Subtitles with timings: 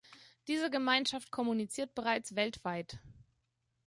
[0.47, 2.97] Diese Gemeinschaft kommuniziert bereits weltweit.